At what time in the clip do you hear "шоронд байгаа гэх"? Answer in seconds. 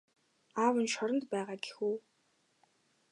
0.93-1.77